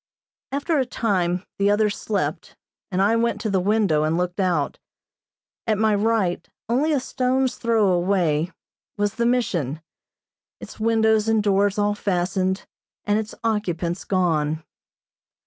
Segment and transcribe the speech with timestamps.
[0.51, 2.55] After a time the others slept
[2.89, 4.79] and I went to the window and looked out.
[5.67, 8.51] At my right, only a stone's throw away,
[8.97, 9.79] was the Mission,
[10.59, 12.65] its windows and doors all fastened,
[13.05, 14.63] and its occupants gone.